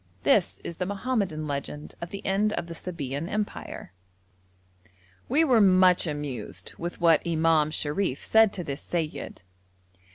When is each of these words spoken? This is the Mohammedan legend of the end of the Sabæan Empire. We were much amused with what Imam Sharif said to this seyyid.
This 0.23 0.59
is 0.63 0.77
the 0.77 0.87
Mohammedan 0.87 1.45
legend 1.45 1.93
of 2.01 2.09
the 2.09 2.25
end 2.25 2.53
of 2.53 2.65
the 2.65 2.73
Sabæan 2.73 3.29
Empire. 3.29 3.93
We 5.29 5.43
were 5.43 5.61
much 5.61 6.07
amused 6.07 6.73
with 6.79 6.99
what 6.99 7.21
Imam 7.23 7.69
Sharif 7.69 8.25
said 8.25 8.51
to 8.53 8.63
this 8.63 8.81
seyyid. 8.81 9.43